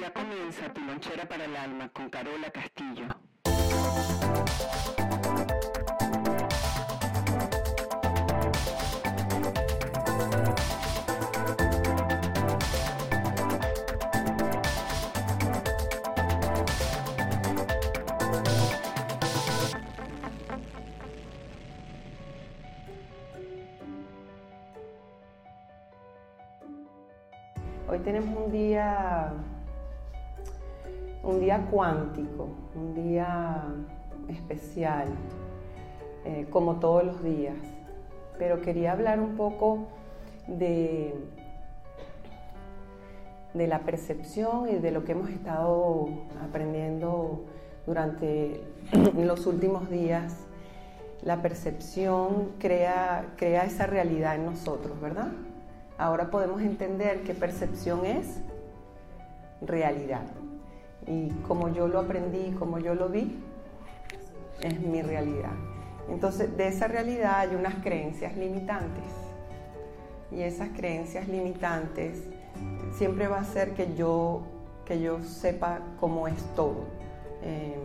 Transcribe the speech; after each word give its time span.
Ya 0.00 0.10
comienza 0.14 0.72
tu 0.72 0.80
lonchera 0.80 1.28
para 1.28 1.44
el 1.44 1.54
alma 1.54 1.90
con 1.90 2.08
Carola 2.08 2.50
Castillo. 2.50 3.04
Hoy 27.86 27.98
tenemos 27.98 28.46
un 28.46 28.52
día, 28.52 29.32
un 31.22 31.40
día 31.40 31.66
cuántico, 31.70 32.48
un 32.74 32.94
día 32.94 33.64
especial, 34.28 35.08
eh, 36.24 36.46
como 36.50 36.76
todos 36.76 37.04
los 37.04 37.22
días. 37.22 37.56
Pero 38.38 38.60
quería 38.62 38.92
hablar 38.92 39.20
un 39.20 39.36
poco 39.36 39.88
de, 40.46 41.14
de 43.54 43.66
la 43.66 43.80
percepción 43.80 44.68
y 44.68 44.76
de 44.76 44.90
lo 44.90 45.04
que 45.04 45.12
hemos 45.12 45.30
estado 45.30 46.08
aprendiendo 46.42 47.44
durante 47.86 48.62
los 49.16 49.46
últimos 49.46 49.90
días. 49.90 50.46
La 51.22 51.42
percepción 51.42 52.52
crea, 52.58 53.26
crea 53.36 53.64
esa 53.64 53.86
realidad 53.86 54.36
en 54.36 54.46
nosotros, 54.46 54.98
¿verdad? 55.02 55.28
Ahora 55.98 56.30
podemos 56.30 56.62
entender 56.62 57.24
que 57.24 57.34
percepción 57.34 58.06
es 58.06 58.40
realidad. 59.60 60.22
Y 61.06 61.30
como 61.46 61.68
yo 61.68 61.88
lo 61.88 62.00
aprendí, 62.00 62.52
como 62.52 62.78
yo 62.78 62.94
lo 62.94 63.08
vi, 63.08 63.42
es 64.60 64.80
mi 64.80 65.02
realidad. 65.02 65.52
Entonces, 66.08 66.56
de 66.56 66.68
esa 66.68 66.88
realidad 66.88 67.40
hay 67.40 67.54
unas 67.54 67.76
creencias 67.76 68.36
limitantes. 68.36 69.04
Y 70.30 70.42
esas 70.42 70.68
creencias 70.70 71.28
limitantes 71.28 72.22
siempre 72.92 73.26
va 73.28 73.38
a 73.38 73.40
hacer 73.40 73.74
que 73.74 73.94
yo, 73.94 74.42
que 74.84 75.00
yo 75.00 75.22
sepa 75.22 75.80
cómo 75.98 76.28
es 76.28 76.42
todo. 76.54 76.84
Eh, 77.42 77.76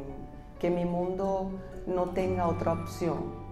que 0.60 0.70
mi 0.70 0.86
mundo 0.86 1.52
no 1.88 2.10
tenga 2.10 2.48
otra 2.48 2.74
opción 2.74 3.46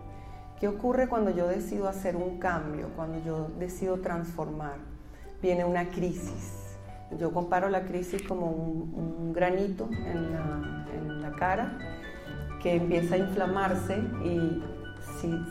¿Qué 0.63 0.69
ocurre 0.69 1.09
cuando 1.09 1.29
yo 1.29 1.45
decido 1.45 1.89
hacer 1.89 2.15
un 2.15 2.39
cambio, 2.39 2.87
cuando 2.95 3.19
yo 3.19 3.49
decido 3.59 3.99
transformar? 3.99 4.77
Viene 5.41 5.65
una 5.65 5.89
crisis. 5.89 6.62
Yo 7.19 7.31
comparo 7.31 7.69
la 7.69 7.83
crisis 7.83 8.21
como 8.23 8.47
un, 8.47 9.33
granito 9.33 9.89
en 9.91 11.21
la, 11.21 11.31
cara 11.31 11.77
que 12.61 12.75
empieza 12.75 13.15
a 13.15 13.17
inflamarse 13.17 13.97
y 14.23 14.61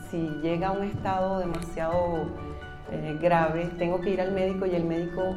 si, 0.08 0.18
llega 0.40 0.68
a 0.68 0.72
un 0.72 0.84
estado 0.84 1.40
demasiado 1.40 2.28
eh, 2.90 3.18
grave, 3.20 3.70
tengo 3.78 4.00
que 4.00 4.10
ir 4.10 4.20
al 4.20 4.32
médico 4.32 4.64
y 4.64 4.76
el 4.76 4.84
médico 4.84 5.34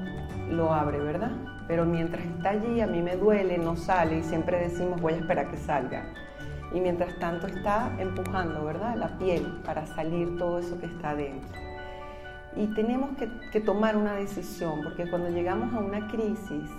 lo 0.50 0.72
abre, 0.72 1.00
¿verdad? 1.00 1.31
Pero 1.68 1.85
mientras 1.85 2.24
está 2.24 2.52
allí, 2.52 2.80
a 2.80 2.88
mí 2.88 3.02
me 3.02 3.16
duele, 3.16 3.58
no 3.58 3.75
sale 3.75 4.19
y 4.19 4.24
siempre 4.24 4.59
decimos 4.59 5.02
voy 5.02 5.14
a 5.14 5.18
esperar 5.18 5.50
que 5.50 5.58
salga 5.58 6.06
y 6.75 6.80
mientras 6.80 7.18
tanto 7.19 7.47
está 7.47 7.96
empujando, 7.97 8.66
¿verdad? 8.66 8.96
La 8.96 9.18
piel 9.18 9.62
para 9.66 9.85
salir 9.85 10.38
todo 10.38 10.59
eso 10.59 10.78
que 10.80 10.88
está 10.88 11.12
adentro. 11.12 11.65
Y 12.55 12.67
tenemos 12.67 13.11
que, 13.51 13.59
tomar 13.59 13.97
una 13.97 14.13
decisión, 14.13 14.81
porque 14.83 15.09
cuando 15.09 15.29
llegamos 15.29 15.73
a 15.73 15.79
una 15.79 16.07
crisis, 16.07 16.69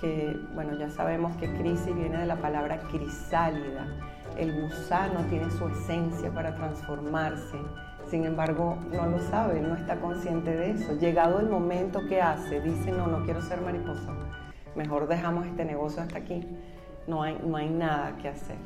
que 0.00 0.38
bueno, 0.54 0.76
ya 0.76 0.88
sabemos 0.90 1.36
que 1.36 1.52
crisis 1.54 1.94
viene 1.94 2.18
de 2.18 2.26
la 2.26 2.36
palabra 2.36 2.78
crisálida, 2.90 3.86
el 4.36 4.62
gusano 4.62 5.20
tiene 5.28 5.50
su 5.50 5.66
esencia 5.68 6.30
para 6.32 6.54
transformarse, 6.54 7.58
sin 8.08 8.24
embargo 8.24 8.78
no 8.92 9.06
lo 9.06 9.18
sabe, 9.18 9.60
no 9.60 9.74
está 9.74 9.96
consciente 9.96 10.54
de 10.54 10.70
eso. 10.72 10.94
Llegado 10.94 11.40
el 11.40 11.48
momento 11.48 12.00
que 12.08 12.20
hace, 12.20 12.60
dice, 12.60 12.92
no, 12.92 13.06
no 13.06 13.24
quiero 13.24 13.40
ser 13.40 13.60
mariposa, 13.60 14.12
mejor 14.76 15.08
dejamos 15.08 15.46
este 15.46 15.64
negocio 15.64 16.02
hasta 16.02 16.18
aquí, 16.18 16.46
no 17.06 17.22
hay, 17.22 17.38
no 17.44 17.56
hay 17.56 17.70
nada 17.70 18.16
que 18.18 18.28
hacer. 18.28 18.56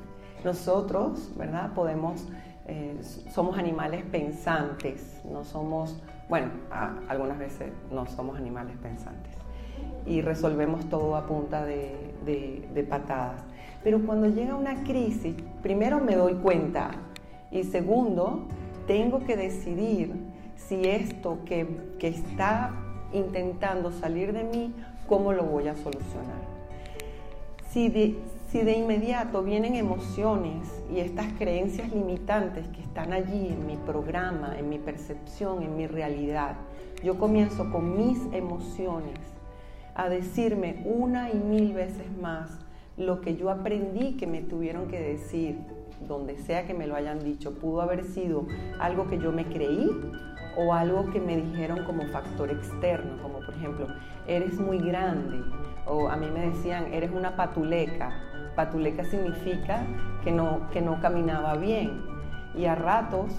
Nosotros, 0.45 1.33
¿verdad? 1.37 1.73
Podemos, 1.75 2.29
eh, 2.67 2.99
somos 3.31 3.59
animales 3.59 4.05
pensantes, 4.05 5.21
no 5.25 5.45
somos, 5.45 6.01
bueno, 6.29 6.51
algunas 7.09 7.39
veces 7.39 7.73
no 7.91 8.07
somos 8.07 8.37
animales 8.37 8.77
pensantes 8.83 9.33
y 10.07 10.21
resolvemos 10.21 10.89
todo 10.89 11.17
a 11.17 11.27
punta 11.27 11.65
de, 11.65 12.87
patadas. 12.89 13.43
Pero 13.83 14.01
cuando 14.05 14.27
llega 14.27 14.55
una 14.55 14.83
crisis, 14.85 15.35
primero 15.63 16.01
me 16.01 16.17
doy 16.17 16.35
cuenta 16.35 16.91
y 17.51 17.65
segundo, 17.65 18.47
tengo 18.87 19.25
que 19.25 19.37
decidir 19.37 20.13
si 20.57 20.87
esto 20.87 21.39
que, 21.45 21.67
que 21.99 22.09
está 22.09 22.73
intentando 23.13 23.91
salir 23.91 24.33
de 24.33 24.45
mí, 24.45 24.75
cómo 25.09 25.33
lo 25.33 25.45
voy 25.45 25.69
a 25.69 25.75
solucionar. 25.75 26.49
Si, 27.71 27.89
de, 27.89 28.19
si 28.51 28.63
de 28.63 28.73
inmediato 28.73 29.43
vienen 29.43 29.75
emociones 29.75 30.83
y 30.91 31.01
estas 31.01 31.27
creencias 31.39 31.93
limitantes 31.93 32.67
que 32.69 32.81
están 32.81 33.13
allí 33.13 33.49
en 33.49 33.67
mi 33.67 33.77
programa, 33.77 34.59
en 34.59 34.71
mi 34.71 34.79
percepción, 34.79 35.63
en 35.63 35.77
mi 35.77 35.87
realidad, 35.87 36.57
yo 37.05 37.19
comienzo 37.19 37.71
con 37.71 37.99
mis 37.99 38.19
emociones 38.33 39.19
a 39.95 40.09
decirme 40.09 40.83
una 40.87 41.31
y 41.31 41.35
mil 41.35 41.75
veces 41.75 42.07
más 42.23 42.59
lo 42.97 43.21
que 43.21 43.37
yo 43.37 43.51
aprendí 43.51 44.17
que 44.17 44.27
me 44.27 44.41
tuvieron 44.41 44.89
que 44.89 44.99
decir, 44.99 45.59
donde 46.09 46.39
sea 46.39 46.67
que 46.67 46.73
me 46.73 46.87
lo 46.87 46.97
hayan 46.97 47.23
dicho, 47.23 47.53
pudo 47.53 47.83
haber 47.83 48.05
sido 48.05 48.47
algo 48.81 49.09
que 49.09 49.19
yo 49.19 49.31
me 49.31 49.45
creí 49.45 49.91
o 50.57 50.73
algo 50.73 51.11
que 51.11 51.21
me 51.21 51.37
dijeron 51.37 51.85
como 51.85 52.05
factor 52.07 52.51
externo, 52.51 53.23
como 53.23 53.41
por 53.41 53.55
ejemplo, 53.55 53.89
eres 54.27 54.59
muy 54.59 54.79
grande, 54.79 55.43
o 55.87 56.09
a 56.09 56.17
mí 56.17 56.27
me 56.31 56.51
decían, 56.51 56.93
eres 56.93 57.11
una 57.13 57.37
patuleca, 57.37 58.13
patuleca 58.59 59.05
significa 59.05 59.85
que 60.25 60.33
no, 60.33 60.69
que 60.73 60.81
no 60.81 61.01
caminaba 61.01 61.55
bien. 61.55 62.03
Y 62.57 62.65
a 62.65 62.75
ratos, 62.75 63.31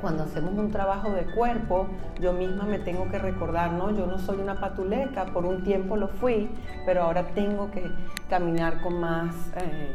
cuando 0.00 0.24
hacemos 0.24 0.52
un 0.58 0.72
trabajo 0.72 1.12
de 1.12 1.26
cuerpo, 1.26 1.86
yo 2.20 2.32
misma 2.32 2.64
me 2.64 2.80
tengo 2.80 3.08
que 3.08 3.20
recordar, 3.20 3.70
no, 3.70 3.92
yo 3.92 4.04
no 4.04 4.18
soy 4.18 4.40
una 4.40 4.58
patuleca, 4.58 5.26
por 5.26 5.46
un 5.46 5.62
tiempo 5.62 5.96
lo 5.96 6.08
fui, 6.08 6.50
pero 6.84 7.04
ahora 7.04 7.28
tengo 7.34 7.70
que 7.70 7.88
caminar 8.28 8.82
con 8.82 8.98
más, 8.98 9.32
eh, 9.58 9.94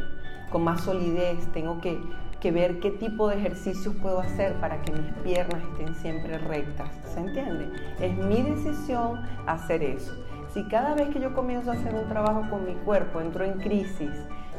con 0.49 0.63
más 0.63 0.79
solidez, 0.79 1.45
tengo 1.51 1.81
que, 1.81 2.01
que 2.39 2.53
ver 2.53 2.79
qué 2.79 2.91
tipo 2.91 3.27
de 3.27 3.35
ejercicios 3.35 3.93
puedo 4.01 4.21
hacer 4.21 4.53
para 4.61 4.81
que 4.81 4.93
mis 4.93 5.11
piernas 5.25 5.61
estén 5.73 5.93
siempre 5.95 6.37
rectas. 6.37 6.89
¿Se 7.13 7.19
entiende? 7.19 7.69
Es 7.99 8.15
mi 8.15 8.41
decisión 8.43 9.19
hacer 9.45 9.83
eso. 9.83 10.13
Si 10.53 10.63
cada 10.65 10.95
vez 10.95 11.09
que 11.09 11.21
yo 11.21 11.33
comienzo 11.33 11.71
a 11.71 11.75
hacer 11.75 11.95
un 11.95 12.09
trabajo 12.09 12.49
con 12.49 12.65
mi 12.65 12.73
cuerpo 12.73 13.21
entro 13.21 13.45
en 13.45 13.59
crisis 13.59 14.11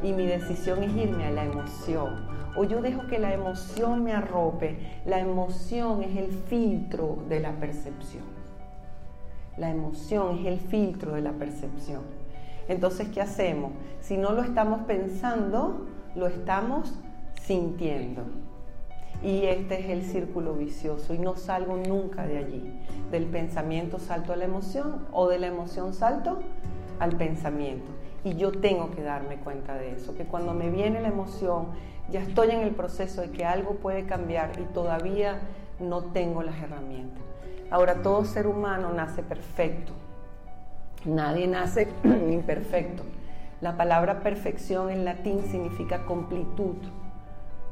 y 0.02 0.14
mi 0.14 0.24
decisión 0.24 0.82
es 0.82 0.96
irme 0.96 1.26
a 1.26 1.30
la 1.30 1.44
emoción, 1.44 2.26
o 2.56 2.64
yo 2.64 2.80
dejo 2.80 3.06
que 3.06 3.18
la 3.18 3.34
emoción 3.34 4.02
me 4.02 4.14
arrope, 4.14 4.78
la 5.04 5.20
emoción 5.20 6.02
es 6.02 6.16
el 6.16 6.32
filtro 6.32 7.18
de 7.28 7.40
la 7.40 7.52
percepción. 7.52 8.24
La 9.58 9.68
emoción 9.68 10.38
es 10.38 10.46
el 10.46 10.60
filtro 10.60 11.12
de 11.12 11.20
la 11.20 11.32
percepción. 11.32 12.00
Entonces, 12.68 13.08
¿qué 13.08 13.20
hacemos? 13.20 13.72
Si 14.00 14.16
no 14.16 14.32
lo 14.32 14.42
estamos 14.42 14.82
pensando, 14.86 15.86
lo 16.14 16.26
estamos 16.26 16.94
sintiendo. 17.42 18.22
Y 19.22 19.46
este 19.46 19.80
es 19.80 19.90
el 19.90 20.02
círculo 20.04 20.54
vicioso 20.54 21.14
y 21.14 21.18
no 21.18 21.36
salgo 21.36 21.76
nunca 21.76 22.26
de 22.26 22.38
allí. 22.38 22.80
Del 23.10 23.26
pensamiento 23.26 23.98
salto 23.98 24.32
a 24.32 24.36
la 24.36 24.44
emoción 24.44 25.06
o 25.12 25.28
de 25.28 25.38
la 25.38 25.46
emoción 25.46 25.94
salto 25.94 26.40
al 26.98 27.16
pensamiento. 27.16 27.90
Y 28.24 28.34
yo 28.34 28.52
tengo 28.52 28.90
que 28.90 29.02
darme 29.02 29.36
cuenta 29.36 29.74
de 29.74 29.92
eso, 29.92 30.14
que 30.14 30.24
cuando 30.24 30.54
me 30.54 30.70
viene 30.70 31.00
la 31.00 31.08
emoción 31.08 31.68
ya 32.10 32.20
estoy 32.20 32.50
en 32.50 32.60
el 32.60 32.70
proceso 32.70 33.22
de 33.22 33.30
que 33.30 33.44
algo 33.44 33.76
puede 33.76 34.06
cambiar 34.06 34.52
y 34.60 34.64
todavía 34.72 35.40
no 35.80 36.02
tengo 36.02 36.42
las 36.42 36.60
herramientas. 36.60 37.22
Ahora 37.70 38.02
todo 38.02 38.24
ser 38.24 38.46
humano 38.46 38.92
nace 38.92 39.22
perfecto, 39.22 39.92
Nadie 41.04 41.48
nace 41.48 41.88
imperfecto. 42.04 43.02
La 43.60 43.76
palabra 43.76 44.20
perfección 44.20 44.88
en 44.88 45.04
latín 45.04 45.42
significa 45.50 46.04
completud. 46.06 46.76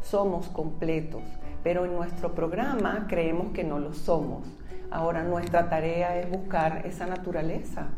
Somos 0.02 0.48
completos, 0.48 1.22
pero 1.62 1.84
en 1.84 1.94
nuestro 1.94 2.34
programa 2.34 3.06
creemos 3.08 3.52
que 3.52 3.64
no 3.64 3.78
lo 3.78 3.92
somos. 3.92 4.46
Ahora 4.90 5.22
nuestra 5.22 5.68
tarea 5.68 6.18
es 6.18 6.30
buscar 6.30 6.82
esa 6.84 7.06
naturaleza 7.06 7.88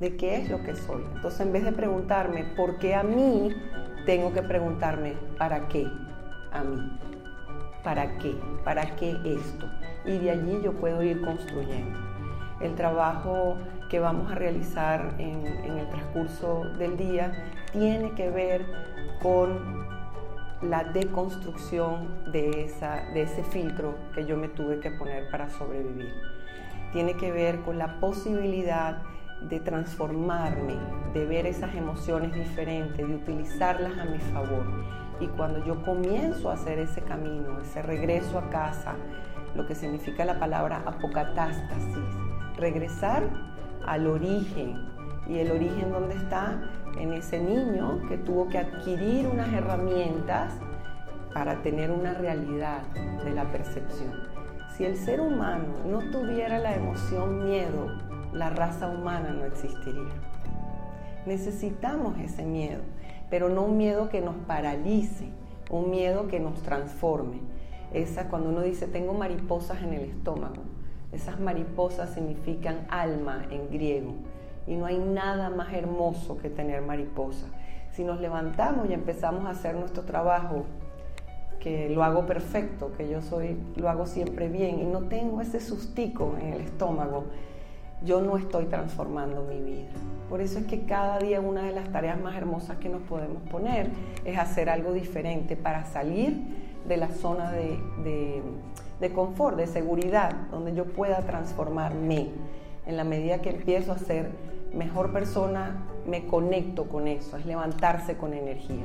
de 0.00 0.16
qué 0.16 0.36
es 0.36 0.50
lo 0.50 0.62
que 0.62 0.76
soy. 0.76 1.02
Entonces 1.14 1.40
en 1.40 1.52
vez 1.52 1.64
de 1.64 1.72
preguntarme 1.72 2.44
por 2.56 2.78
qué 2.78 2.94
a 2.94 3.02
mí, 3.02 3.50
tengo 4.04 4.32
que 4.32 4.42
preguntarme 4.42 5.14
para 5.38 5.68
qué 5.68 5.86
a 6.52 6.62
mí. 6.62 6.98
¿Para 7.82 8.18
qué? 8.18 8.34
¿Para 8.64 8.96
qué 8.96 9.10
esto? 9.24 9.66
Y 10.04 10.18
de 10.18 10.30
allí 10.30 10.60
yo 10.62 10.72
puedo 10.72 11.02
ir 11.02 11.20
construyendo. 11.22 11.98
El 12.60 12.74
trabajo 12.74 13.56
que 13.90 14.00
vamos 14.00 14.32
a 14.32 14.34
realizar 14.34 15.14
en, 15.18 15.46
el 15.46 15.88
transcurso 15.88 16.64
del 16.78 16.96
día 16.96 17.32
tiene 17.72 18.12
que 18.12 18.30
ver 18.30 18.64
con 19.22 19.83
la 20.62 20.84
deconstrucción 20.84 22.32
de, 22.32 22.64
esa, 22.64 23.02
de 23.12 23.22
ese 23.22 23.42
filtro 23.44 23.96
que 24.14 24.24
yo 24.24 24.36
me 24.36 24.48
tuve 24.48 24.80
que 24.80 24.90
poner 24.90 25.30
para 25.30 25.50
sobrevivir. 25.50 26.12
Tiene 26.92 27.14
que 27.14 27.32
ver 27.32 27.60
con 27.60 27.78
la 27.78 28.00
posibilidad 28.00 29.02
de 29.42 29.60
transformarme, 29.60 30.76
de 31.12 31.26
ver 31.26 31.46
esas 31.46 31.74
emociones 31.74 32.32
diferentes, 32.34 33.06
de 33.06 33.14
utilizarlas 33.14 33.98
a 33.98 34.04
mi 34.04 34.18
favor. 34.18 34.64
Y 35.20 35.26
cuando 35.28 35.64
yo 35.64 35.84
comienzo 35.84 36.50
a 36.50 36.54
hacer 36.54 36.78
ese 36.78 37.02
camino, 37.02 37.60
ese 37.60 37.82
regreso 37.82 38.38
a 38.38 38.48
casa, 38.50 38.94
lo 39.54 39.66
que 39.66 39.74
significa 39.74 40.24
la 40.24 40.38
palabra 40.38 40.82
apocatástasis, 40.86 42.04
regresar 42.56 43.22
al 43.86 44.06
origen. 44.06 44.88
¿Y 45.26 45.38
el 45.38 45.52
origen 45.52 45.90
dónde 45.90 46.14
está? 46.16 46.60
En 46.98 47.12
ese 47.12 47.40
niño 47.40 48.02
que 48.08 48.16
tuvo 48.16 48.48
que 48.48 48.58
adquirir 48.58 49.26
unas 49.26 49.52
herramientas 49.52 50.52
para 51.32 51.60
tener 51.62 51.90
una 51.90 52.14
realidad 52.14 52.82
de 53.24 53.32
la 53.32 53.50
percepción. 53.50 54.12
Si 54.76 54.84
el 54.84 54.96
ser 54.96 55.20
humano 55.20 55.74
no 55.86 56.10
tuviera 56.10 56.58
la 56.58 56.74
emoción 56.76 57.44
miedo, 57.44 57.88
la 58.32 58.50
raza 58.50 58.88
humana 58.88 59.30
no 59.30 59.44
existiría. 59.44 60.14
Necesitamos 61.26 62.18
ese 62.18 62.44
miedo, 62.44 62.82
pero 63.28 63.48
no 63.48 63.62
un 63.62 63.76
miedo 63.76 64.08
que 64.08 64.20
nos 64.20 64.36
paralice, 64.46 65.28
un 65.70 65.90
miedo 65.90 66.28
que 66.28 66.38
nos 66.38 66.62
transforme. 66.62 67.40
Esa 67.92 68.28
cuando 68.28 68.50
uno 68.50 68.62
dice 68.62 68.86
tengo 68.86 69.14
mariposas 69.14 69.82
en 69.82 69.94
el 69.94 70.02
estómago, 70.02 70.62
esas 71.12 71.40
mariposas 71.40 72.14
significan 72.14 72.86
alma 72.88 73.46
en 73.50 73.70
griego 73.70 74.14
y 74.66 74.76
no 74.76 74.86
hay 74.86 74.98
nada 74.98 75.50
más 75.50 75.72
hermoso 75.72 76.38
que 76.38 76.50
tener 76.50 76.82
mariposas. 76.82 77.50
Si 77.92 78.04
nos 78.04 78.20
levantamos 78.20 78.88
y 78.88 78.92
empezamos 78.92 79.46
a 79.46 79.50
hacer 79.50 79.74
nuestro 79.76 80.02
trabajo, 80.02 80.64
que 81.60 81.88
lo 81.88 82.04
hago 82.04 82.26
perfecto, 82.26 82.92
que 82.96 83.08
yo 83.08 83.22
soy, 83.22 83.56
lo 83.76 83.88
hago 83.88 84.06
siempre 84.06 84.48
bien 84.48 84.80
y 84.80 84.84
no 84.84 85.04
tengo 85.04 85.40
ese 85.40 85.60
sustico 85.60 86.34
en 86.40 86.52
el 86.52 86.60
estómago, 86.60 87.24
yo 88.04 88.20
no 88.20 88.36
estoy 88.36 88.66
transformando 88.66 89.42
mi 89.44 89.60
vida. 89.60 89.88
Por 90.28 90.40
eso 90.40 90.58
es 90.58 90.66
que 90.66 90.82
cada 90.82 91.18
día 91.18 91.40
una 91.40 91.62
de 91.62 91.72
las 91.72 91.90
tareas 91.90 92.20
más 92.20 92.36
hermosas 92.36 92.76
que 92.78 92.88
nos 92.88 93.02
podemos 93.02 93.42
poner 93.50 93.88
es 94.24 94.38
hacer 94.38 94.68
algo 94.68 94.92
diferente 94.92 95.56
para 95.56 95.84
salir 95.86 96.36
de 96.86 96.96
la 96.98 97.08
zona 97.08 97.50
de, 97.52 98.42
de 99.00 99.12
confort, 99.12 99.56
de 99.56 99.66
seguridad, 99.66 100.32
donde 100.50 100.74
yo 100.74 100.84
pueda 100.84 101.20
transformarme. 101.20 102.28
En 102.86 102.98
la 102.98 103.04
medida 103.04 103.40
que 103.40 103.48
empiezo 103.48 103.92
a 103.92 103.98
ser 103.98 104.30
mejor 104.74 105.12
persona, 105.12 105.76
me 106.06 106.26
conecto 106.26 106.88
con 106.88 107.08
eso, 107.08 107.36
es 107.36 107.46
levantarse 107.46 108.16
con 108.16 108.34
energía. 108.34 108.84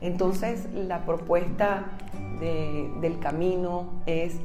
Entonces, 0.00 0.68
la 0.74 1.04
propuesta 1.04 1.84
del 2.40 3.18
camino 3.20 4.02
es 4.06 4.36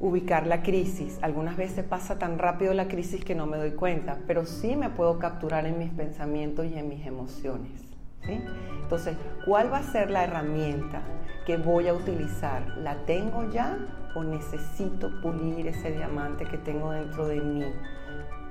ubicar 0.00 0.46
la 0.46 0.62
crisis. 0.62 1.18
Algunas 1.22 1.56
veces 1.56 1.84
pasa 1.84 2.18
tan 2.18 2.38
rápido 2.38 2.72
la 2.72 2.88
crisis 2.88 3.24
que 3.24 3.34
no 3.34 3.46
me 3.46 3.58
doy 3.58 3.72
cuenta, 3.72 4.18
pero 4.26 4.46
sí 4.46 4.76
me 4.76 4.88
puedo 4.88 5.18
capturar 5.18 5.66
en 5.66 5.78
mis 5.78 5.90
pensamientos 5.90 6.66
y 6.66 6.78
en 6.78 6.88
mis 6.88 7.06
emociones. 7.06 7.70
Entonces, 8.82 9.16
¿cuál 9.44 9.72
va 9.72 9.78
a 9.78 9.82
ser 9.82 10.10
la 10.10 10.24
herramienta 10.24 11.02
que 11.46 11.56
voy 11.56 11.88
a 11.88 11.94
utilizar? 11.94 12.66
¿La 12.78 13.04
tengo 13.04 13.50
ya 13.50 13.78
o 14.14 14.24
necesito 14.24 15.20
pulir 15.20 15.66
ese 15.66 15.92
diamante 15.92 16.46
que 16.46 16.56
tengo 16.56 16.92
dentro 16.92 17.26
de 17.26 17.40
mí 17.40 17.64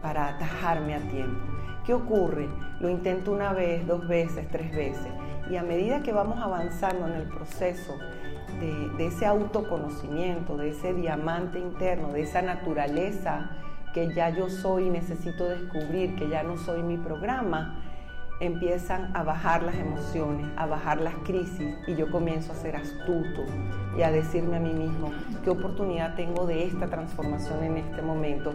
para 0.07 0.29
atajarme 0.29 0.95
a 0.95 0.99
tiempo? 0.99 1.37
¿Qué 1.85 1.93
ocurre? 1.93 2.47
Lo 2.79 2.89
intento 2.89 3.33
una 3.33 3.51
vez, 3.51 3.85
dos 3.85 4.07
veces, 4.07 4.47
tres 4.47 4.73
veces. 4.73 5.11
Y 5.49 5.57
a 5.57 5.63
medida 5.63 6.01
que 6.01 6.13
vamos 6.13 6.39
avanzando 6.39 7.07
en 7.07 7.13
el 7.15 7.23
proceso 7.23 7.97
de, 8.61 8.89
de 8.97 9.07
ese 9.07 9.25
autoconocimiento, 9.25 10.55
de 10.55 10.69
ese 10.69 10.93
diamante 10.93 11.59
interno, 11.59 12.13
de 12.13 12.21
esa 12.21 12.41
naturaleza 12.41 13.49
que 13.93 14.13
ya 14.13 14.29
yo 14.29 14.49
soy 14.49 14.85
y 14.85 14.89
necesito 14.91 15.49
descubrir, 15.49 16.15
que 16.15 16.29
ya 16.29 16.41
no 16.41 16.55
soy 16.55 16.83
mi 16.83 16.95
programa, 16.95 17.83
empiezan 18.39 19.11
a 19.13 19.23
bajar 19.23 19.63
las 19.63 19.75
emociones, 19.75 20.47
a 20.55 20.67
bajar 20.67 21.01
las 21.01 21.15
crisis 21.25 21.75
y 21.85 21.95
yo 21.95 22.09
comienzo 22.09 22.53
a 22.53 22.55
ser 22.55 22.77
astuto 22.77 23.43
y 23.97 24.03
a 24.03 24.11
decirme 24.11 24.55
a 24.55 24.59
mí 24.61 24.73
mismo 24.73 25.11
qué 25.43 25.49
oportunidad 25.49 26.15
tengo 26.15 26.45
de 26.45 26.65
esta 26.65 26.87
transformación 26.87 27.61
en 27.63 27.77
este 27.77 28.01
momento. 28.01 28.53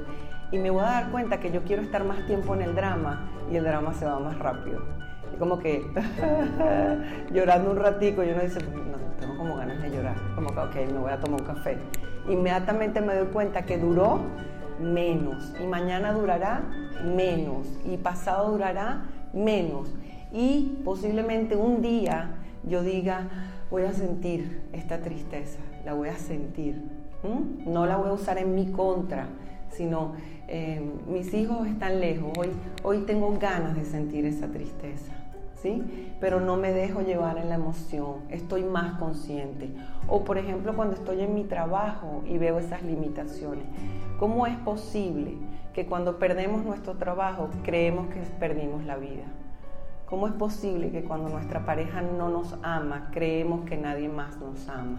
Y 0.53 0.59
me 0.59 0.71
voy 0.71 0.83
a 0.83 0.89
dar 0.89 1.11
cuenta 1.11 1.41
que 1.41 1.51
yo 1.51 1.63
quiero 1.65 1.83
estar 1.83 2.05
más 2.05 2.27
tiempo 2.27 2.55
en 2.55 2.63
el 2.63 2.75
drama 2.75 3.31
y 3.51 3.57
el 3.57 3.65
drama 3.65 3.95
se 3.95 4.05
va 4.05 4.19
más 4.21 4.39
rápido. 4.39 4.83
Y 5.35 5.39
como 5.39 5.59
que 5.59 5.83
llorando 7.33 7.71
un 7.71 7.79
ratico 7.79 8.23
y 8.23 8.29
uno 8.29 8.43
dice, 8.43 8.61
no, 8.61 8.99
tengo 9.19 9.39
como 9.39 9.57
ganas 9.57 9.81
de 9.81 9.91
llorar. 9.91 10.17
Como 10.35 10.53
que, 10.53 10.61
ok, 10.61 10.93
me 10.93 10.99
voy 10.99 11.11
a 11.11 11.19
tomar 11.19 11.41
un 11.41 11.47
café. 11.47 11.79
Inmediatamente 12.29 13.01
me 13.01 13.15
doy 13.15 13.29
cuenta 13.29 13.63
que 13.63 13.79
duró 13.79 14.21
menos 14.79 15.55
y 15.63 15.67
mañana 15.67 16.13
durará 16.13 16.63
menos 17.03 17.67
y 17.85 17.97
pasado 17.97 18.51
durará 18.53 19.05
menos. 19.33 19.89
Y 20.33 20.83
posiblemente 20.85 21.57
un 21.57 21.81
día 21.81 22.31
yo 22.65 22.83
diga, 22.83 23.29
voy 23.71 23.85
a 23.85 23.93
sentir 23.93 24.63
esta 24.73 24.99
tristeza, 24.99 25.61
la 25.85 25.95
voy 25.95 26.11
a 26.11 26.17
sentir. 26.17 26.83
No 27.67 27.87
la 27.87 27.97
voy 27.97 28.11
a 28.11 28.13
usar 28.13 28.39
en 28.39 28.55
mi 28.55 28.73
contra, 28.73 29.29
sino 29.73 30.13
eh, 30.49 30.81
mis 31.07 31.35
hijos 31.35 31.67
están 31.67 32.01
lejos, 32.01 32.33
hoy, 32.39 32.49
hoy 32.83 32.99
tengo 33.07 33.37
ganas 33.39 33.75
de 33.75 33.85
sentir 33.85 34.25
esa 34.27 34.49
tristeza. 34.49 35.13
¿Sí? 35.57 36.13
Pero 36.19 36.41
no 36.41 36.57
me 36.57 36.73
dejo 36.73 37.03
llevar 37.03 37.39
en 37.39 37.49
la 37.49 37.55
emoción, 37.55 38.17
estoy 38.31 38.65
más 38.65 38.99
consciente. 38.99 39.71
O 40.09 40.25
por 40.25 40.37
ejemplo 40.37 40.75
cuando 40.75 40.97
estoy 40.97 41.21
en 41.21 41.35
mi 41.35 41.45
trabajo 41.45 42.25
y 42.27 42.37
veo 42.37 42.59
esas 42.59 42.83
limitaciones, 42.83 43.65
¿cómo 44.19 44.49
es 44.49 44.57
posible 44.57 45.37
que 45.73 45.87
cuando 45.87 46.19
perdemos 46.19 46.65
nuestro 46.65 46.95
trabajo 46.95 47.49
creemos 47.63 48.09
que 48.09 48.21
perdimos 48.39 48.85
la 48.85 48.97
vida. 48.97 49.25
¿Cómo 50.07 50.27
es 50.27 50.35
posible 50.35 50.91
que 50.91 51.03
cuando 51.05 51.31
nuestra 51.31 51.65
pareja 51.65 52.03
no 52.03 52.29
nos 52.29 52.55
ama 52.63 53.09
creemos 53.13 53.65
que 53.65 53.79
nadie 53.79 54.09
más 54.09 54.37
nos 54.39 54.69
ama? 54.69 54.99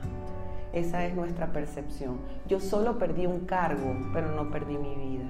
Esa 0.74 1.06
es 1.06 1.15
nuestra 1.15 1.53
percepción. 1.53 2.18
Yo 2.48 2.60
solo 2.60 2.98
perdí 2.98 3.27
un 3.27 3.42
cargo, 3.42 3.96
pero 4.12 4.32
no 4.32 4.50
perdí 4.50 4.77
mi 4.77 4.96
vida. 4.96 5.25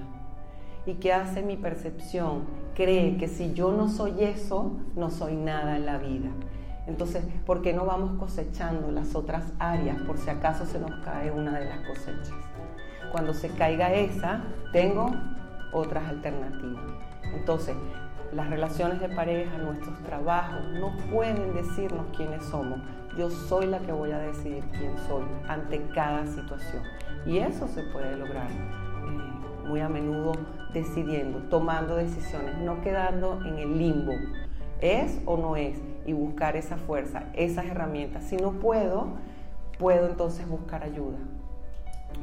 ¿Y 0.86 0.94
qué 0.94 1.12
hace 1.12 1.42
mi 1.42 1.56
percepción? 1.56 2.44
Cree 2.74 3.16
que 3.18 3.28
si 3.28 3.52
yo 3.52 3.72
no 3.72 3.88
soy 3.88 4.24
eso, 4.24 4.72
no 4.96 5.10
soy 5.10 5.36
nada 5.36 5.76
en 5.76 5.86
la 5.86 5.98
vida. 5.98 6.30
Entonces, 6.86 7.24
¿por 7.46 7.62
qué 7.62 7.72
no 7.72 7.86
vamos 7.86 8.18
cosechando 8.18 8.90
las 8.90 9.14
otras 9.14 9.44
áreas 9.58 10.00
por 10.02 10.18
si 10.18 10.28
acaso 10.28 10.66
se 10.66 10.78
nos 10.78 10.92
cae 11.04 11.30
una 11.30 11.58
de 11.58 11.66
las 11.66 11.78
cosechas? 11.86 12.34
Cuando 13.12 13.32
se 13.32 13.48
caiga 13.50 13.92
esa, 13.94 14.44
tengo 14.72 15.10
otras 15.72 16.08
alternativas. 16.08 16.84
Entonces, 17.34 17.76
las 18.32 18.50
relaciones 18.50 19.00
de 19.00 19.08
pareja, 19.08 19.56
nuestros 19.58 19.98
trabajos, 20.02 20.66
no 20.72 20.92
pueden 21.10 21.54
decirnos 21.54 22.06
quiénes 22.16 22.44
somos. 22.44 22.80
Yo 23.16 23.30
soy 23.30 23.66
la 23.66 23.78
que 23.80 23.92
voy 23.92 24.10
a 24.12 24.18
decidir 24.18 24.64
quién 24.78 24.96
soy 25.06 25.24
ante 25.48 25.80
cada 25.94 26.26
situación. 26.26 26.82
Y 27.26 27.38
eso 27.38 27.68
se 27.68 27.82
puede 27.84 28.16
lograr 28.16 28.48
eh, 28.50 29.66
muy 29.68 29.80
a 29.80 29.88
menudo 29.88 30.32
decidiendo, 30.72 31.38
tomando 31.50 31.96
decisiones, 31.96 32.58
no 32.58 32.80
quedando 32.82 33.40
en 33.44 33.58
el 33.58 33.78
limbo. 33.78 34.12
¿Es 34.80 35.20
o 35.24 35.36
no 35.36 35.56
es? 35.56 35.78
Y 36.06 36.12
buscar 36.12 36.56
esa 36.56 36.76
fuerza, 36.76 37.24
esas 37.34 37.66
herramientas. 37.66 38.24
Si 38.24 38.36
no 38.36 38.52
puedo, 38.52 39.08
puedo 39.78 40.08
entonces 40.08 40.46
buscar 40.48 40.82
ayuda 40.82 41.18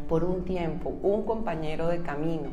por 0.07 0.23
un 0.23 0.43
tiempo 0.43 0.89
un 1.01 1.23
compañero 1.23 1.87
de 1.87 2.01
camino, 2.01 2.49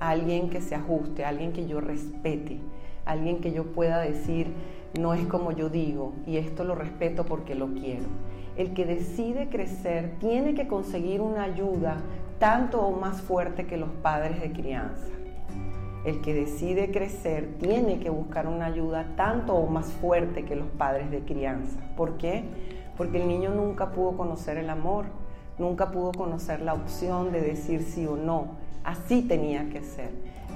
alguien 0.00 0.50
que 0.50 0.60
se 0.60 0.74
ajuste, 0.74 1.24
alguien 1.24 1.52
que 1.52 1.66
yo 1.66 1.80
respete, 1.80 2.60
alguien 3.04 3.40
que 3.40 3.52
yo 3.52 3.72
pueda 3.72 4.00
decir, 4.00 4.52
no 4.98 5.14
es 5.14 5.26
como 5.26 5.52
yo 5.52 5.68
digo 5.68 6.12
y 6.26 6.36
esto 6.38 6.64
lo 6.64 6.74
respeto 6.74 7.24
porque 7.24 7.54
lo 7.54 7.68
quiero. 7.74 8.06
El 8.56 8.72
que 8.74 8.86
decide 8.86 9.48
crecer 9.48 10.16
tiene 10.18 10.54
que 10.54 10.66
conseguir 10.66 11.20
una 11.20 11.44
ayuda 11.44 11.98
tanto 12.38 12.80
o 12.80 12.98
más 12.98 13.20
fuerte 13.20 13.66
que 13.66 13.76
los 13.76 13.90
padres 14.02 14.40
de 14.40 14.52
crianza. 14.52 15.06
el 16.04 16.20
que 16.22 16.32
decide 16.32 16.90
crecer 16.90 17.56
tiene 17.60 17.98
que 17.98 18.08
buscar 18.08 18.46
una 18.46 18.66
ayuda 18.66 19.14
tanto 19.16 19.54
o 19.54 19.66
más 19.66 19.92
fuerte 19.92 20.44
que 20.44 20.56
los 20.56 20.68
padres 20.68 21.10
de 21.10 21.20
crianza. 21.20 21.78
¿Por 21.96 22.16
qué? 22.16 22.44
Porque 22.96 23.20
el 23.20 23.28
niño 23.28 23.50
nunca 23.50 23.90
pudo 23.90 24.16
conocer 24.16 24.56
el 24.56 24.70
amor, 24.70 25.06
nunca 25.58 25.90
pudo 25.90 26.12
conocer 26.12 26.62
la 26.62 26.74
opción 26.74 27.32
de 27.32 27.40
decir 27.40 27.82
sí 27.82 28.06
o 28.06 28.16
no. 28.16 28.56
Así 28.88 29.20
tenía 29.20 29.68
que 29.68 29.82
ser. 29.82 30.08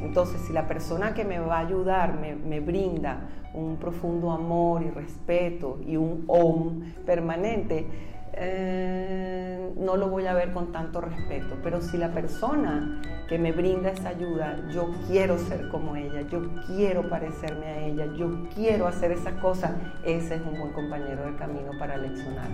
Entonces, 0.03 0.41
si 0.47 0.55
la 0.55 0.67
persona 0.67 1.13
que 1.13 1.23
me 1.23 1.39
va 1.39 1.59
a 1.59 1.67
ayudar 1.67 2.19
me, 2.19 2.61
brinda 2.61 3.29
un 3.53 3.77
profundo 3.77 4.31
amor 4.31 4.83
y 4.83 4.89
respeto 4.89 5.79
y 5.87 5.99
un 5.99 6.25
om 6.29 6.81
permanente, 7.05 7.87
eh, 8.33 9.75
no 9.77 9.99
lo 9.99 10.09
voy 10.09 10.25
a 10.25 10.33
ver 10.33 10.55
con 10.55 10.73
tanto 10.73 11.03
respeto. 11.03 11.59
Pero 11.63 11.83
si 11.83 11.99
la 11.99 12.09
persona 12.13 13.03
que 13.29 13.39
me 13.39 13.53
brinda 13.53 13.91
esa 13.91 14.09
ayuda, 14.09 14.67
yo 14.73 14.91
quiero 15.09 15.37
ser 15.37 15.69
como 15.69 15.95
ella, 15.95 16.23
yo 16.23 16.41
quiero 16.67 17.11
parecerme 17.11 17.67
a 17.67 17.81
ella, 17.81 18.07
yo 18.17 18.49
quiero 18.55 18.87
hacer 18.87 19.13
esa 19.13 19.33
cosa, 19.41 19.77
ese 20.07 20.37
es 20.37 20.41
un 20.41 20.59
buen 20.59 20.73
compañero 20.73 21.27
de 21.27 21.37
camino 21.37 21.73
para 21.79 21.99
leccionar. 21.99 22.49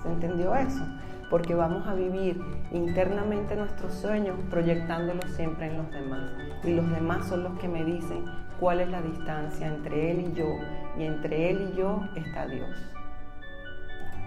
¿Se 0.00 0.08
entendió 0.08 0.54
eso? 0.54 0.84
Porque 1.32 1.54
vamos 1.54 1.88
a 1.88 1.94
vivir 1.94 2.38
internamente 2.72 3.56
nuestros 3.56 3.94
sueños 3.94 4.36
proyectándolos 4.50 5.24
siempre 5.30 5.68
en 5.68 5.78
los 5.78 5.90
demás. 5.90 6.30
Y 6.62 6.74
los 6.74 6.90
demás 6.90 7.26
son 7.26 7.42
los 7.42 7.58
que 7.58 7.68
me 7.68 7.86
dicen 7.86 8.26
cuál 8.60 8.80
es 8.80 8.90
la 8.90 9.00
distancia 9.00 9.66
entre 9.66 10.10
él 10.10 10.28
y 10.28 10.32
yo. 10.34 10.58
Y 10.98 11.04
entre 11.04 11.50
él 11.50 11.70
y 11.72 11.78
yo 11.78 12.02
está 12.16 12.46
Dios. 12.46 12.68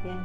Bien, 0.03 0.17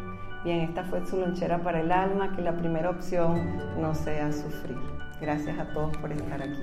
bien, 0.42 0.60
esta 0.60 0.82
fue 0.84 1.06
su 1.06 1.18
lonchera 1.18 1.58
para 1.58 1.80
el 1.80 1.92
alma, 1.92 2.34
que 2.34 2.40
la 2.40 2.56
primera 2.56 2.88
opción 2.88 3.58
no 3.78 3.94
sea 3.94 4.32
sufrir. 4.32 4.78
Gracias 5.20 5.58
a 5.58 5.66
todos 5.74 5.94
por 5.98 6.10
estar 6.10 6.40
aquí. 6.40 6.62